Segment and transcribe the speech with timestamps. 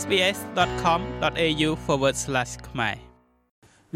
[0.00, 1.70] sbs.com.au/
[2.68, 2.96] ខ្មែរ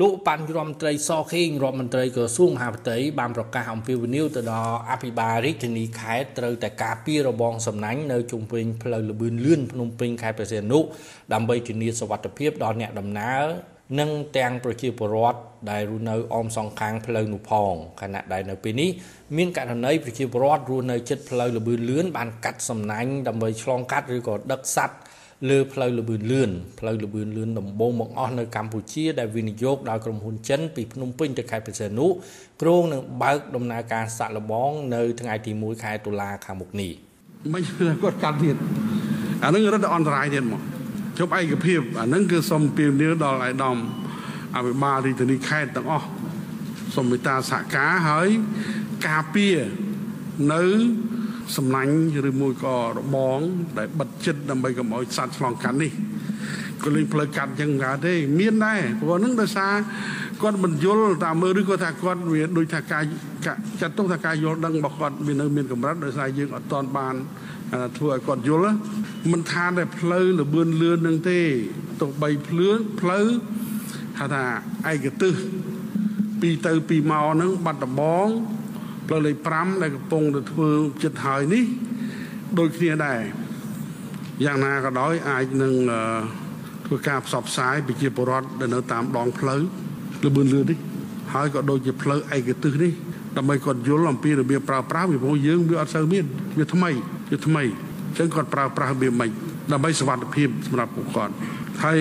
[0.00, 10.79] លោកបញ្ញរដ្ឋមន្ត្រីសខេងរដ្ឋមន្ត្រីក្រសួងមហាផ្ទៃបានប្រកាសអំពាវនាវទៅដល់អភិបាលរាជធានីខេត្តត្រូវតែការពាររបងសំណាញ់នៅជុំវិញផ្លូវលបឿនលឿនភ្នំពេញខេត្តព្រះសីហនុ
[11.32, 13.45] ដើម្បីធានាសុវត្ថិភាពដល់អ្នកដំណើរ
[14.01, 18.91] និងទាំងប្រជាពលរដ្ឋដែលរស់នៅអមសងខាងផ្លូវនោះផងខណៈដែលនៅពេលនេះ
[19.37, 24.97] មានករណីប្រជាពលរដ្ឋរស់នៅជិតផ្លូវលបឿនលឿនបានកាត់សំណាញ់ដើម្បីឆ្លងកាត់ឬក៏ដឹកសត្វ
[25.50, 32.06] លើផ្លូវលបឿនលឿនផ្លូវលបឿនលឿនដំបូងបង្អស់នៅកម្ពុជាដែលវិនិយោគដោយក្រុមហ៊ុនចិនពីភ្នំពេញទៅខេត្តបរសេនុ
[32.62, 36.92] គ្រោងនឹងបើកដំណើរការសាក់លបងនៅថ្ងៃទី1ខែតុលាខាងមុខនេះ
[37.54, 37.62] មិន
[38.02, 38.56] គាត់កាត់ទៀត
[39.42, 40.62] អានឹងរត់អន្តរាយទៀតមក
[41.18, 43.76] ជប់ឯកភាពអានឹងគឺសុំពៀវនាដល់ឯកឧត្តម
[44.56, 46.06] អភិបាលរាជធានីខេត្តទាំងអស់
[46.95, 48.28] សុំមេត្តាសហការហើយ
[49.06, 49.56] ការពារ
[50.52, 50.62] នៅ
[51.56, 51.95] សំណាញ់
[52.30, 53.38] ឬមួយក៏របង
[53.78, 55.93] ដែលបិទចិត្តដើម្បីកុំឲ្យសត្វឆ្លងកាត់នេះ
[56.82, 59.74] ក៏លេងផ្លូវកាត់ចឹងកើតទេមានដែរព្រោះហ្នឹងដោយសារ
[60.43, 63.02] គាត់មិនយល់តាមមើលឬក៏ថាគាត់វាដូចថាការ
[63.80, 67.15] ចាត់ទុកថាការយល់ដឹងរបស់គាត់វានៅមានកម្រិតដោយសារយើងអត់តន់បាន
[67.97, 68.75] ធ្វើឲ្យគាត់យល់
[69.32, 71.41] មិនថាតែផ្លូវលបឿនលឿននឹងទេ
[72.00, 73.26] ទោះបីភ្លឿនផ្លូវ
[74.19, 74.44] ហៅថា
[74.93, 75.34] ឯកទេស
[76.41, 78.28] ពីទៅពីមកហ្នឹងបាត់ដំបង
[79.06, 80.69] ផ្លូវលេខ5ដែលកំពុងទៅធ្វើ
[81.03, 81.65] ចិត្តហើយនេះ
[82.59, 83.21] ដូចគ្នាដែរ
[84.44, 85.75] យ៉ាងណាក៏ដោយអាចនឹង
[86.87, 89.60] ធ្វើការផ្សព្វផ្សាយប្រជាពលរដ្ឋដែលនៅតាមដងផ្លូវ
[90.25, 90.78] លបឿនលឿននេះ
[91.34, 92.93] ហើយក៏ដូចជាផ្លូវឯកទេសនេះ
[93.37, 96.25] ដើម្បីគាត់យល់អំពីរបៀបប្រើប្រាស់ពីព្រោះយើងវាអត់សូវមាន
[96.59, 96.91] វាថ្មី
[97.31, 99.31] វាថ្មីអញ្ចឹងគាត់ប្រើប្រាស់របៀបម៉េច
[99.72, 101.32] ដើម្បីសុវត្ថិភាពសម្រាប់ពួកគាត់
[101.84, 102.00] ហើយ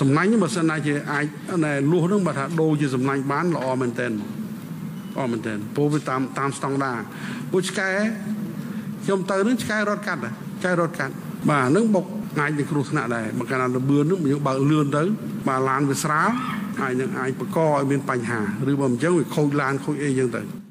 [0.00, 1.26] សំណាញ់បើសិនណាជាអាច
[1.64, 4.08] ណែលួសនឹងបើថាដូរជាសំណាញ់បានល្អមែនតើ
[5.20, 6.98] អមែនតើព្រោះវាតាមតាមស្តង់ដារ
[7.52, 7.90] ពួកឆ្កែ
[9.04, 10.20] ខ្ញុំទៅនឹងឆ្កែរត់កាត់
[10.60, 11.14] ឆ្កែរត់កាត់
[11.50, 12.04] បាទនឹងបុក
[12.38, 15.02] អាចនឹងគ្រោះថ្នាក់ដែរបើកាលណាលបឿននឹងយើងបើកលឿនទៅ
[15.48, 16.30] បាទឡានវាស្រាល
[16.82, 18.40] អាចនឹងអាចបកឲ្យមានបញ្ហា
[18.70, 20.63] ឬបើមិនអញ្ចឹងវាខូចឡានខូចអីអញ្ចឹងទៅ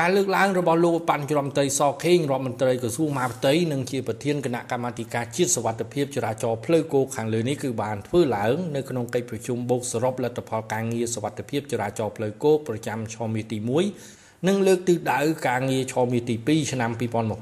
[0.00, 13.58] ការលើកឡើងរបស់លោកបញ្ញរដ្ឋមន្ត្រីសខេងរដ្ឋមន្ត្រីក្រសួងមហាផ្ទៃនិងជាប្រធានគណៈកម្មាធិការជាតិសវត្ថិភាពចរាចរណ៍ផ្លូវគោកខាងលើនេះគឺបានធ្វើឡើងនៅក្នុងកិច្ចប្រជុំបូកសរុបលទ្ធផលការងារសវត្ថិភាពចរាចរណ៍ផ្លូវគោកប្រចាំឆមាសទី
[14.02, 16.90] 1និងលើកទិសដៅការងារឆមាសទី2ឆ្នាំ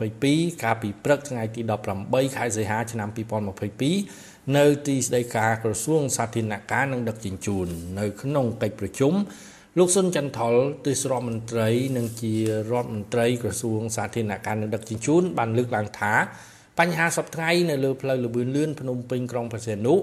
[0.06, 1.60] 2022កាលពីព្រឹកថ្ងៃទី
[1.98, 3.08] 18ខែសីហាឆ្នាំ
[3.86, 7.66] 2022នៅទីស្តីការក្រសួងសាធារណការនិងដឹកជញ្ជូន
[7.98, 9.14] នៅក្នុងកិច្ចប្រជុំ
[9.78, 10.54] លោកសុនចន្ទថុល
[10.86, 12.34] ទេសរដ្ឋមន្ត្រី និងជា
[12.70, 16.12] រដ្ឋមន្ត្រីក្រសួងសាធារណការនិងដឹកជញ្ជូនបានលើកឡើងថា
[16.78, 19.94] បញ្ហាសពថ្ងៃនៅលើផ្លូវលបឿនលឿនភ្នំពេញក្រុងព្រះសីហនុ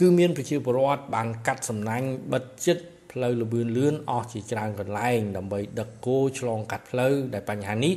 [0.00, 7.94] គឺមានប្រជាពលរដ្ឋបានកាត់សំណាញ់បិទចិត្តផ្លូវលបឿនលឿនអស់ជាច្រើនកន្លែងដើម្បីដឹកគោឆ្លងកាត់ផ្លូវដែលបញ្ហានេះ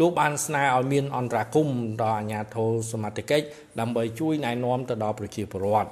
[0.00, 3.46] លោកបានស្នើឲ្យមានអន្តរាគមន៍ដល់អាជ្ញាធរសមត្ថកិច្ច
[3.80, 5.90] ដើម្បីជួយណែនាំទៅដល់ប្រជាពលរដ្ឋ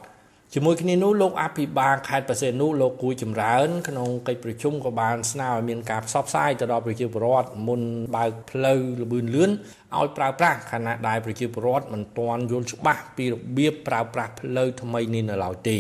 [0.54, 7.80] ជាមួយគ្នានោះលោកអភិបាលខេត្តបរសេនុលោកគួយចម្រើន ក្នុងកិច្ចប្រជុំក៏បានស្នើឲ្យមានការផ្សព្វផ្សាយទៅដល់ប្រជាពលរដ្ឋមុន
[8.16, 9.50] បើកផ្លូវលបឿនលឿន
[9.96, 15.78] ឲ្យប្រើប្រាស់ខណៈដែលប្រជាពលរដ្ឋមិនទាន់យល់ច្បាស់ពីរបៀបប្រើប្រាស់ផ្លូវថ្មីនេះនៅឡើយទេ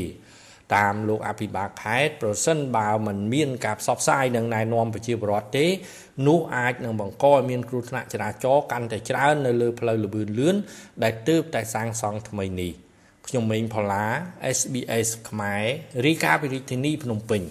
[0.76, 5.66] តាមលោកអភិបាលខេត្តប្រសិនបើមិនមានការផ្សព្វផ្សាយនិងណែនាំប្រជាពលរដ្ឋទេ
[6.26, 10.56] នោះអាចនឹងបង្កឲ្យមានគ្រោះថ្នាក់ចរាចរណ៍កាន់តែច្រើននៅលើផ្លូវលបឿនលឿន
[11.02, 12.72] ដែលទើបតែសាងសង់ថ្មីនេះ
[13.28, 14.06] ខ្ញុំម៉េងផល្លា
[14.58, 15.64] SBS ខ្មែរ
[16.04, 17.42] រីកាពីរាជធានីភ្នំពេញ